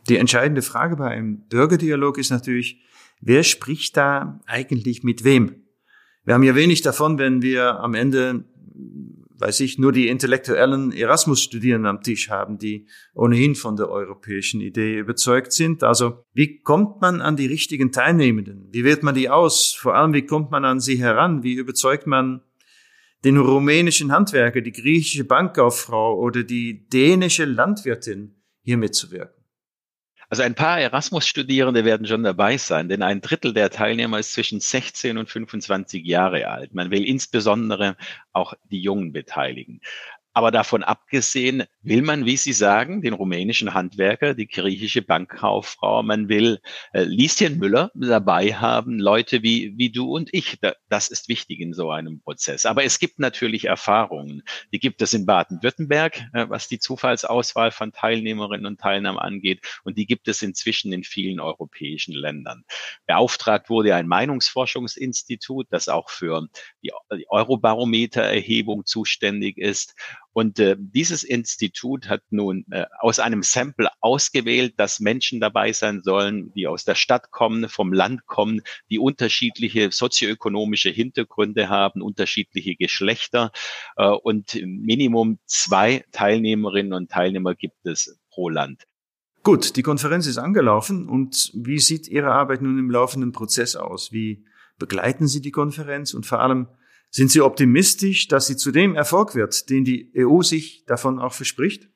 [0.09, 2.83] Die entscheidende Frage bei einem Bürgerdialog ist natürlich,
[3.21, 5.65] wer spricht da eigentlich mit wem?
[6.25, 8.45] Wir haben ja wenig davon, wenn wir am Ende,
[9.39, 14.99] weiß ich, nur die intellektuellen Erasmus-Studierenden am Tisch haben, die ohnehin von der europäischen Idee
[14.99, 15.83] überzeugt sind.
[15.83, 18.69] Also, wie kommt man an die richtigen Teilnehmenden?
[18.71, 19.73] Wie wählt man die aus?
[19.73, 21.43] Vor allem, wie kommt man an sie heran?
[21.43, 22.43] Wie überzeugt man
[23.25, 29.43] den rumänischen Handwerker, die griechische Bankkauffrau oder die dänische Landwirtin hier mitzuwirken?
[30.33, 34.61] Also ein paar Erasmus-Studierende werden schon dabei sein, denn ein Drittel der Teilnehmer ist zwischen
[34.61, 36.73] 16 und 25 Jahre alt.
[36.73, 37.99] Man will insbesondere
[38.33, 39.83] auch die Jungen beteiligen.
[40.35, 46.29] Aber davon abgesehen will man, wie Sie sagen, den rumänischen Handwerker, die griechische Bankkauffrau, man
[46.29, 46.61] will
[46.93, 50.59] äh, Lieschen Müller dabei haben, Leute wie, wie du und ich.
[50.61, 52.65] Da, das ist wichtig in so einem Prozess.
[52.65, 54.43] Aber es gibt natürlich Erfahrungen.
[54.73, 59.61] Die gibt es in Baden-Württemberg, äh, was die Zufallsauswahl von Teilnehmerinnen und Teilnehmern angeht.
[59.85, 62.65] Und die gibt es inzwischen in vielen europäischen Ländern.
[63.07, 66.49] Beauftragt wurde ein Meinungsforschungsinstitut, das auch für
[66.83, 66.93] die
[67.29, 69.95] Eurobarometer-Erhebung zuständig ist.
[70.33, 76.03] Und äh, dieses Institut hat nun äh, aus einem Sample ausgewählt, dass Menschen dabei sein
[76.03, 82.77] sollen, die aus der Stadt kommen, vom Land kommen, die unterschiedliche sozioökonomische Hintergründe haben, unterschiedliche
[82.77, 83.53] Geschlechter.
[83.97, 88.85] Äh, und Minimum zwei Teilnehmerinnen und Teilnehmer gibt es pro Land.
[89.43, 94.13] Gut, die Konferenz ist angelaufen und wie sieht Ihre Arbeit nun im laufenden Prozess aus?
[94.13, 94.45] Wie
[94.79, 96.69] begleiten Sie die Konferenz und vor allem,
[97.13, 101.35] sind Sie optimistisch, dass sie zu dem Erfolg wird, den die EU sich davon auch
[101.35, 101.89] verspricht?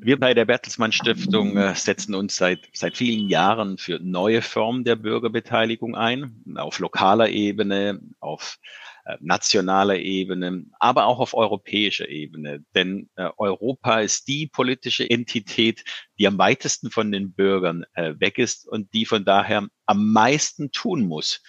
[0.00, 4.84] Wir bei der Bertelsmann Stiftung äh, setzen uns seit, seit vielen Jahren für neue Formen
[4.84, 8.60] der Bürgerbeteiligung ein, auf lokaler Ebene, auf
[9.06, 12.64] äh, nationaler Ebene, aber auch auf europäischer Ebene.
[12.76, 15.82] Denn äh, Europa ist die politische Entität,
[16.16, 21.08] die am weitesten von den Bürgern weg ist und die von daher am meisten tun
[21.08, 21.42] muss,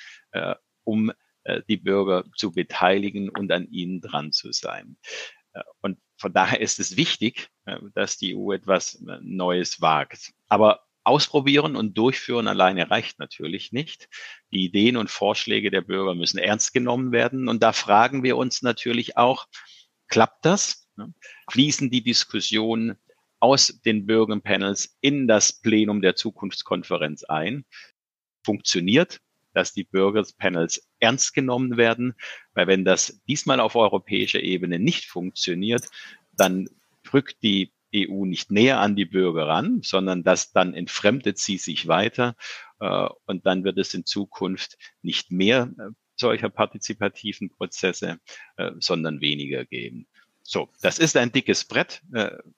[0.83, 1.11] um
[1.67, 4.97] die Bürger zu beteiligen und an ihnen dran zu sein.
[5.53, 10.33] Äh, und von daher ist es wichtig, äh, dass die EU etwas Neues wagt.
[10.47, 14.09] Aber ausprobieren und durchführen alleine reicht natürlich nicht.
[14.51, 17.47] Die Ideen und Vorschläge der Bürger müssen ernst genommen werden.
[17.47, 19.47] Und da fragen wir uns natürlich auch,
[20.07, 20.87] klappt das?
[21.49, 22.97] Fließen die Diskussionen
[23.39, 27.65] aus den Bürgerpanels in das Plenum der Zukunftskonferenz ein?
[28.43, 29.21] Funktioniert
[29.59, 32.13] dass die Bürgerpanels ernst genommen werden,
[32.53, 35.83] weil wenn das diesmal auf europäischer Ebene nicht funktioniert,
[36.31, 36.69] dann
[37.13, 41.87] rückt die EU nicht näher an die Bürger ran, sondern das dann entfremdet sie sich
[41.87, 42.35] weiter
[42.79, 48.19] äh, und dann wird es in Zukunft nicht mehr äh, solcher partizipativen Prozesse,
[48.55, 50.07] äh, sondern weniger geben.
[50.43, 52.01] So, das ist ein dickes Brett,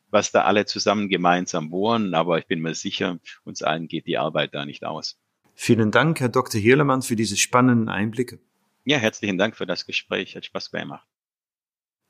[0.10, 4.18] was da alle zusammen gemeinsam bohren, aber ich bin mir sicher, uns allen geht die
[4.18, 5.21] Arbeit da nicht aus.
[5.54, 6.60] Vielen Dank, Herr Dr.
[6.60, 8.40] Hirlemann, für diese spannenden Einblicke.
[8.84, 10.36] Ja, herzlichen Dank für das Gespräch.
[10.36, 11.08] Hat Spaß gemacht.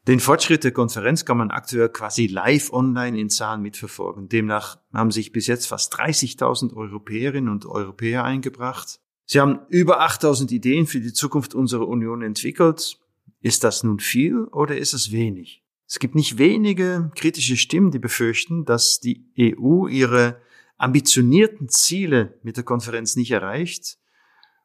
[0.07, 4.29] Den Fortschritt der Konferenz kann man aktuell quasi live online in Zahlen mitverfolgen.
[4.29, 8.99] Demnach haben sich bis jetzt fast 30.000 Europäerinnen und Europäer eingebracht.
[9.25, 12.97] Sie haben über 8.000 Ideen für die Zukunft unserer Union entwickelt.
[13.41, 15.63] Ist das nun viel oder ist es wenig?
[15.87, 20.41] Es gibt nicht wenige kritische Stimmen, die befürchten, dass die EU ihre
[20.81, 23.97] ambitionierten Ziele mit der Konferenz nicht erreicht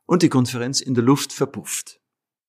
[0.06, 2.00] und die Konferenz in der Luft verpufft.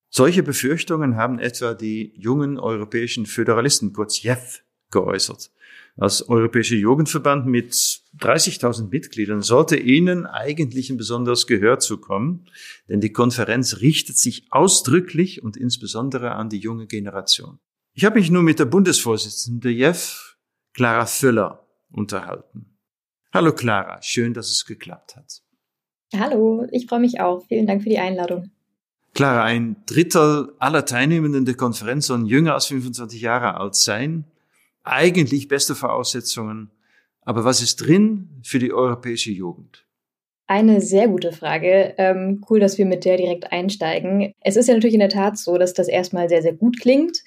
[0.10, 5.52] Solche Befürchtungen haben etwa die jungen europäischen Föderalisten, kurz JEF, geäußert.
[5.98, 12.46] Als Europäischer Jugendverband mit 30.000 Mitgliedern sollte ihnen eigentlich ein besonderes Gehör zukommen,
[12.88, 17.60] denn die Konferenz richtet sich ausdrücklich und insbesondere an die junge Generation.
[17.94, 20.38] Ich habe mich nun mit der Bundesvorsitzenden der JEF,
[20.74, 22.77] Clara Füller, unterhalten.
[23.38, 25.44] Hallo Clara, schön, dass es geklappt hat.
[26.16, 27.46] Hallo, ich freue mich auch.
[27.48, 28.50] Vielen Dank für die Einladung.
[29.14, 34.24] Clara, ein Drittel aller Teilnehmenden der Konferenz sollen jünger als 25 Jahre alt sein.
[34.84, 36.72] Eigentlich beste Voraussetzungen.
[37.22, 39.86] Aber was ist drin für die europäische Jugend?
[40.48, 41.94] Eine sehr gute Frage.
[42.00, 44.34] Ähm, cool, dass wir mit der direkt einsteigen.
[44.40, 47.20] Es ist ja natürlich in der Tat so, dass das erstmal sehr, sehr gut klingt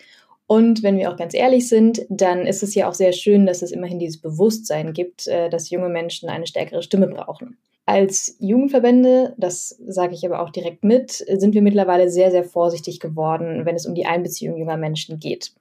[0.51, 3.63] und wenn wir auch ganz ehrlich sind, dann ist es ja auch sehr schön, dass
[3.63, 7.57] es immerhin dieses Bewusstsein gibt, äh, dass junge Menschen eine stärkere Stimme brauchen.
[7.87, 12.99] Als Jugendverbände, das sage ich aber auch direkt mit, sind wir mittlerweile sehr, sehr vorsichtig
[12.99, 15.53] geworden, wenn es um die Einbeziehung junger Menschen geht.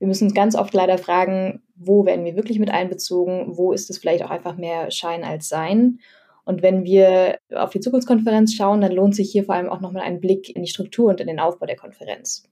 [0.00, 3.90] Wir müssen uns ganz oft leider fragen, wo werden wir wirklich mit einbezogen, wo ist
[3.90, 6.00] es vielleicht auch einfach mehr Schein als Sein.
[6.44, 10.02] Und wenn wir auf die Zukunftskonferenz schauen, dann lohnt sich hier vor allem auch nochmal
[10.02, 12.44] ein Blick in die Struktur und in den Aufbau der Konferenz.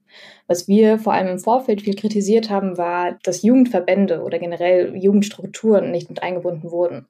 [0.46, 5.90] Was wir vor allem im Vorfeld viel kritisiert haben, war, dass Jugendverbände oder generell Jugendstrukturen
[5.90, 7.06] nicht mit eingebunden wurden.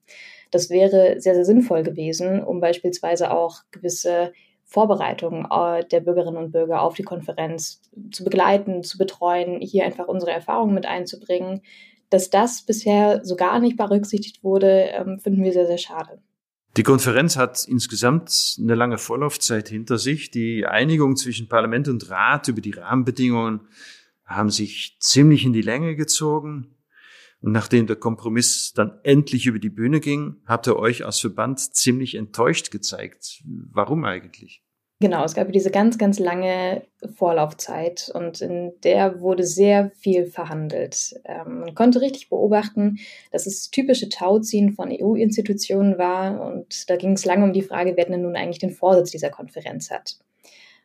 [0.51, 4.33] Das wäre sehr, sehr sinnvoll gewesen, um beispielsweise auch gewisse
[4.65, 10.09] Vorbereitungen äh, der Bürgerinnen und Bürger auf die Konferenz zu begleiten, zu betreuen, hier einfach
[10.09, 11.63] unsere Erfahrungen mit einzubringen.
[12.11, 16.21] Dass das bisher so gar nicht berücksichtigt wurde, ähm, finden wir sehr, sehr schade.
[16.79, 20.31] Die Konferenz hat insgesamt eine lange Vorlaufzeit hinter sich.
[20.31, 23.63] Die Einigung zwischen Parlament und Rat über die Rahmenbedingungen
[24.25, 26.77] haben sich ziemlich in die Länge gezogen.
[27.41, 31.59] Und nachdem der Kompromiss dann endlich über die Bühne ging, habt ihr euch als Verband
[31.59, 33.43] ziemlich enttäuscht gezeigt.
[33.45, 34.63] Warum eigentlich?
[35.01, 36.83] Genau, es gab diese ganz, ganz lange
[37.15, 41.15] Vorlaufzeit und in der wurde sehr viel verhandelt.
[41.25, 42.99] Ähm, man konnte richtig beobachten,
[43.31, 47.93] dass es typische Tauziehen von EU-Institutionen war und da ging es lange um die Frage,
[47.97, 50.19] wer denn nun eigentlich den Vorsitz dieser Konferenz hat.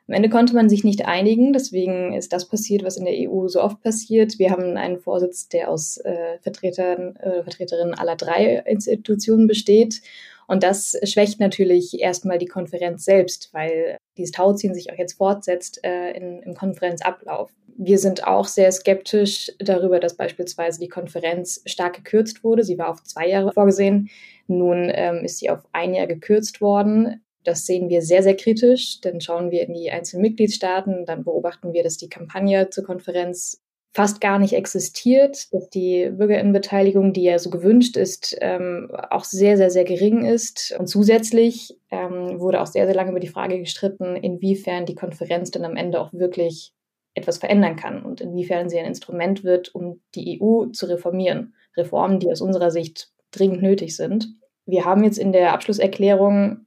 [0.08, 3.47] Am Ende konnte man sich nicht einigen, deswegen ist das passiert, was in der EU
[3.47, 4.38] so oft passiert.
[4.38, 10.02] Wir haben einen Vorsitz, der aus äh, Vertretern, äh, Vertreterinnen aller drei Institutionen besteht
[10.48, 15.84] und das schwächt natürlich erstmal die Konferenz selbst, weil dieses Tauziehen sich auch jetzt fortsetzt
[15.84, 17.52] äh, in, im Konferenzablauf.
[17.76, 22.64] Wir sind auch sehr skeptisch darüber, dass beispielsweise die Konferenz stark gekürzt wurde.
[22.64, 24.10] Sie war auf zwei Jahre vorgesehen.
[24.48, 27.24] Nun ähm, ist sie auf ein Jahr gekürzt worden.
[27.44, 31.74] Das sehen wir sehr, sehr kritisch, denn schauen wir in die einzelnen Mitgliedstaaten, dann beobachten
[31.74, 33.62] wir, dass die Kampagne zur Konferenz
[33.94, 39.56] fast gar nicht existiert, dass die Bürgerinnenbeteiligung, die ja so gewünscht ist, ähm, auch sehr,
[39.56, 40.76] sehr, sehr gering ist.
[40.80, 45.52] Und zusätzlich ähm, wurde auch sehr, sehr lange über die Frage gestritten, inwiefern die Konferenz
[45.52, 46.74] dann am Ende auch wirklich
[47.14, 51.54] etwas verändern kann und inwiefern sie ein Instrument wird, um die EU zu reformieren.
[51.78, 54.28] Reformen, die aus unserer Sicht dringend nötig sind.
[54.66, 56.66] Wir haben jetzt in der Abschlusserklärung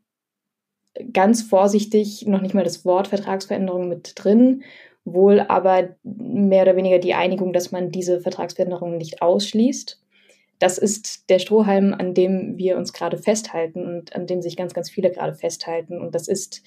[1.13, 4.63] ganz vorsichtig noch nicht mal das Wort Vertragsveränderung mit drin
[5.07, 10.03] wohl aber mehr oder weniger die Einigung, dass man diese Vertragsveränderungen nicht ausschließt.
[10.59, 14.75] Das ist der Strohhalm, an dem wir uns gerade festhalten und an dem sich ganz,
[14.75, 16.01] ganz viele gerade festhalten.
[16.01, 16.63] Und das ist,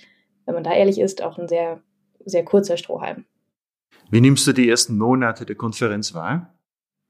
[0.45, 1.82] wenn man da ehrlich ist, auch ein sehr,
[2.23, 3.25] sehr kurzer Strohhalm.
[4.10, 6.54] Wie nimmst du die ersten Monate der Konferenz wahr?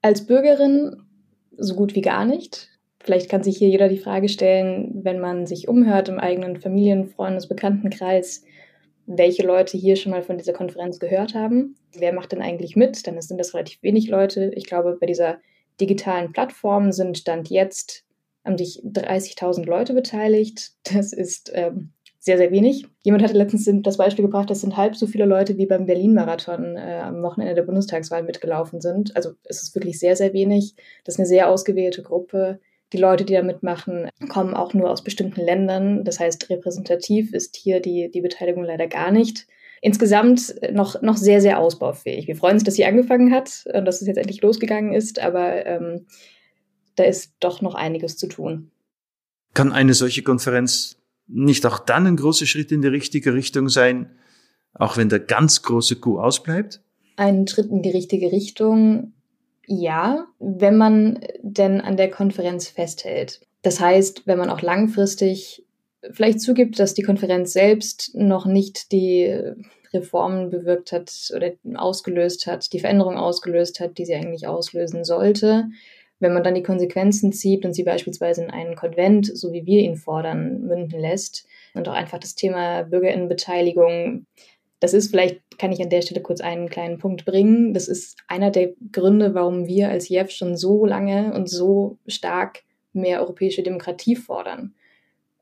[0.02, 1.04] Als Bürgerin
[1.58, 2.70] so gut wie gar nicht.
[3.02, 7.08] Vielleicht kann sich hier jeder die Frage stellen, wenn man sich umhört im eigenen Familien-,
[7.08, 8.44] Freundes-, Bekanntenkreis,
[9.17, 11.76] welche Leute hier schon mal von dieser Konferenz gehört haben.
[11.98, 13.08] Wer macht denn eigentlich mit?
[13.08, 14.52] Dann sind das relativ wenig Leute.
[14.56, 15.39] Ich glaube, bei dieser
[15.82, 18.06] digitalen Plattform sind Stand jetzt
[18.45, 20.72] haben sich 30.000 Leute beteiligt.
[20.84, 22.86] Das ist ähm, sehr, sehr wenig.
[23.04, 26.76] Jemand hatte letztens das Beispiel gebracht, das sind halb so viele Leute, wie beim Berlin-Marathon
[26.76, 29.15] äh, am Wochenende der Bundestagswahl mitgelaufen sind.
[29.15, 30.76] Also es ist wirklich sehr, sehr wenig.
[31.04, 32.60] Das ist eine sehr ausgewählte Gruppe.
[32.91, 36.04] Die Leute, die da mitmachen, kommen auch nur aus bestimmten Ländern.
[36.04, 39.47] Das heißt, repräsentativ ist hier die, die Beteiligung leider gar nicht.
[39.82, 42.28] Insgesamt noch, noch sehr, sehr ausbaufähig.
[42.28, 45.65] Wir freuen uns, dass sie angefangen hat und dass es jetzt endlich losgegangen ist, aber
[45.65, 46.08] ähm,
[46.95, 48.71] da ist doch noch einiges zu tun.
[49.54, 50.97] Kann eine solche Konferenz
[51.28, 54.10] nicht auch dann ein großer Schritt in die richtige Richtung sein,
[54.73, 56.82] auch wenn der ganz große Coup ausbleibt?
[57.15, 59.13] Ein Schritt in die richtige Richtung
[59.69, 63.41] ja, wenn man denn an der Konferenz festhält.
[63.62, 65.63] Das heißt, wenn man auch langfristig
[66.12, 69.38] vielleicht zugibt, dass die Konferenz selbst noch nicht die
[69.93, 75.65] Reformen bewirkt hat oder ausgelöst hat, die Veränderung ausgelöst hat, die sie eigentlich auslösen sollte.
[76.19, 79.82] Wenn man dann die Konsequenzen zieht und sie beispielsweise in einen Konvent, so wie wir
[79.82, 84.25] ihn fordern, münden lässt und auch einfach das Thema Bürgerinnenbeteiligung
[84.80, 87.74] das ist, vielleicht kann ich an der Stelle kurz einen kleinen Punkt bringen.
[87.74, 92.63] Das ist einer der Gründe, warum wir als JEF schon so lange und so stark
[92.94, 94.74] mehr europäische Demokratie fordern.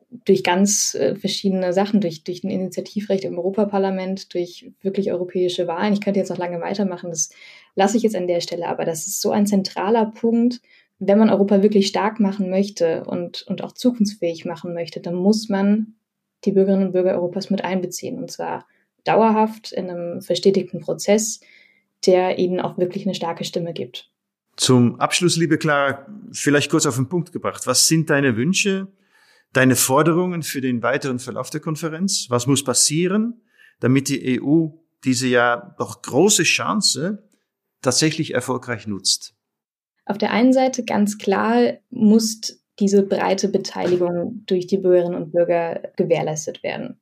[0.10, 5.94] Durch ganz äh, verschiedene Sachen, durch, durch ein Initiativrecht im Europaparlament, durch wirklich europäische Wahlen.
[5.94, 7.30] Ich könnte jetzt noch lange weitermachen, das
[7.76, 10.62] lasse ich jetzt an der Stelle, aber das ist so ein zentraler Punkt,
[11.00, 15.48] wenn man Europa wirklich stark machen möchte und, und auch zukunftsfähig machen möchte, dann muss
[15.48, 15.96] man
[16.46, 18.18] die Bürgerinnen und Bürger Europas mit einbeziehen.
[18.18, 18.66] Und zwar
[19.08, 21.40] dauerhaft in einem verstetigten Prozess,
[22.06, 24.12] der ihnen auch wirklich eine starke Stimme gibt.
[24.56, 27.68] Zum Abschluss, liebe Clara, vielleicht kurz auf den Punkt gebracht.
[27.68, 28.88] Was sind deine Wünsche,
[29.54, 32.26] deine Forderungen für den weiteren Verlauf der Konferenz?
[32.30, 33.42] Was muss passieren,
[33.80, 34.70] damit die EU
[35.04, 37.30] diese ja doch große Chance
[37.82, 39.36] tatsächlich erfolgreich nutzt?
[40.06, 45.82] Auf der einen Seite ganz klar muss diese breite Beteiligung durch die Bürgerinnen und Bürger
[45.98, 47.00] gewährleistet werden.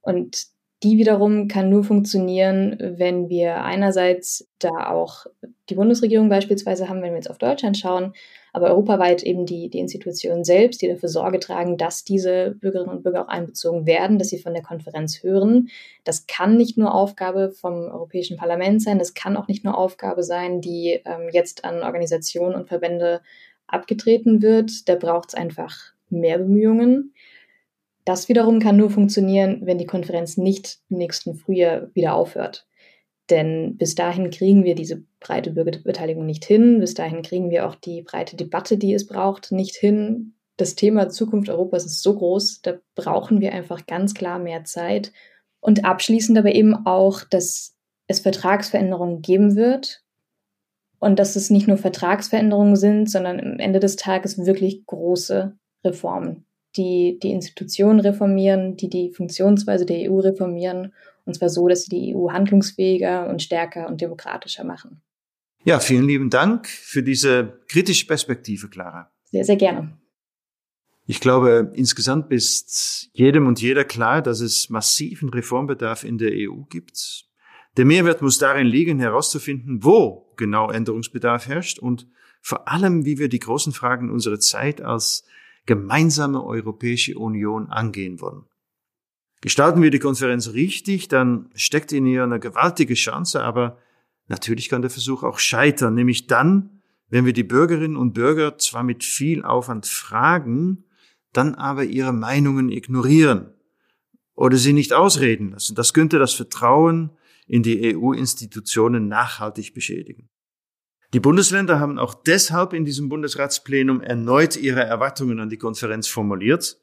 [0.00, 0.46] Und
[0.82, 5.26] Die wiederum kann nur funktionieren, wenn wir einerseits da auch
[5.68, 8.14] die Bundesregierung beispielsweise haben, wenn wir jetzt auf Deutschland schauen,
[8.54, 13.02] aber europaweit eben die, die Institutionen selbst, die dafür Sorge tragen, dass diese Bürgerinnen und
[13.02, 15.68] Bürger auch einbezogen werden, dass sie von der Konferenz hören.
[16.04, 20.22] Das kann nicht nur Aufgabe vom Europäischen Parlament sein, das kann auch nicht nur Aufgabe
[20.22, 23.20] sein, die ähm, jetzt an Organisationen und Verbände
[23.66, 24.88] abgetreten wird.
[24.88, 25.76] Da braucht es einfach
[26.08, 27.12] mehr Bemühungen.
[28.10, 32.66] Das wiederum kann nur funktionieren, wenn die Konferenz nicht im nächsten Frühjahr wieder aufhört.
[33.30, 36.80] Denn bis dahin kriegen wir diese breite Bürgerbeteiligung nicht hin.
[36.80, 40.34] Bis dahin kriegen wir auch die breite Debatte, die es braucht, nicht hin.
[40.56, 45.12] Das Thema Zukunft Europas ist so groß, da brauchen wir einfach ganz klar mehr Zeit.
[45.60, 47.76] Und abschließend aber eben auch, dass
[48.08, 50.02] es Vertragsveränderungen geben wird
[50.98, 56.44] und dass es nicht nur Vertragsveränderungen sind, sondern am Ende des Tages wirklich große Reformen,
[56.76, 60.92] die die Institutionen reformieren, die die Funktionsweise der EU reformieren,
[61.24, 65.02] und zwar so, dass sie die EU handlungsfähiger und stärker und demokratischer machen.
[65.64, 69.10] Ja, vielen lieben Dank für diese kritische Perspektive, Clara.
[69.24, 69.98] Sehr, sehr gerne.
[71.06, 76.62] Ich glaube, insgesamt ist jedem und jeder klar, dass es massiven Reformbedarf in der EU
[76.68, 77.26] gibt.
[77.76, 82.06] Der Mehrwert muss darin liegen, herauszufinden, wo genau Änderungsbedarf herrscht und
[82.40, 85.24] vor allem, wie wir die großen Fragen unserer Zeit als
[85.70, 88.44] gemeinsame Europäische Union angehen wollen.
[89.40, 93.78] Gestalten wir die Konferenz richtig, dann steckt in ihr eine gewaltige Chance, aber
[94.26, 98.82] natürlich kann der Versuch auch scheitern, nämlich dann, wenn wir die Bürgerinnen und Bürger zwar
[98.82, 100.86] mit viel Aufwand fragen,
[101.32, 103.54] dann aber ihre Meinungen ignorieren
[104.34, 105.76] oder sie nicht ausreden lassen.
[105.76, 107.10] Das könnte das Vertrauen
[107.46, 110.30] in die EU-Institutionen nachhaltig beschädigen.
[111.12, 116.78] Die Bundesländer haben auch deshalb in diesem Bundesratsplenum erneut ihre Erwartungen an die Konferenz formuliert.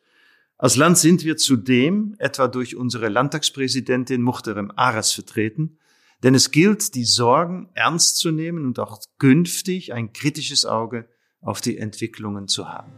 [0.57, 5.78] Als Land sind wir zudem etwa durch unsere Landtagspräsidentin Muchterem Aras vertreten,
[6.23, 11.07] denn es gilt, die Sorgen ernst zu nehmen und auch künftig ein kritisches Auge
[11.39, 12.91] auf die Entwicklungen zu haben.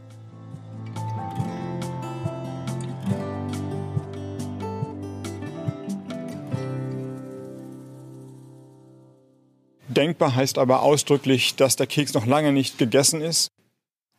[9.89, 13.51] Denkbar heißt aber ausdrücklich, dass der Keks noch lange nicht gegessen ist.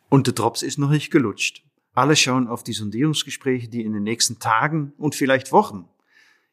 [0.09, 1.65] Und der Drops ist noch nicht gelutscht.
[1.95, 5.89] Alle schauen auf die Sondierungsgespräche, die in den nächsten Tagen und vielleicht Wochen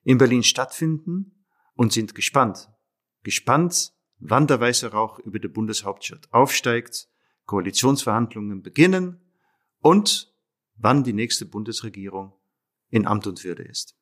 [0.03, 1.43] in Berlin stattfinden
[1.73, 2.69] und sind gespannt.
[3.23, 7.07] Gespannt, wann der weiße Rauch über der Bundeshauptstadt aufsteigt,
[7.45, 9.19] Koalitionsverhandlungen beginnen
[9.79, 10.31] und
[10.75, 12.33] wann die nächste Bundesregierung
[12.89, 13.95] in Amt und Würde ist.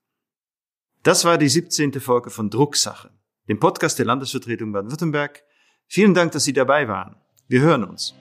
[1.03, 2.01] Das war die 17.
[2.01, 3.11] Folge von Drucksache,
[3.47, 5.43] dem Podcast der Landesvertretung Baden-Württemberg.
[5.87, 7.15] Vielen Dank, dass Sie dabei waren.
[7.47, 8.15] Wir hören uns.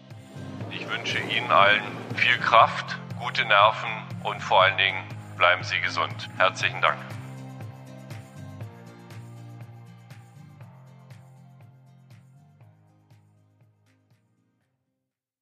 [0.71, 1.83] Ich wünsche Ihnen allen
[2.15, 3.91] viel Kraft gute Nerven
[4.23, 5.03] und vor allen Dingen
[5.37, 6.29] bleiben Sie gesund.
[6.37, 6.99] Herzlichen Dank.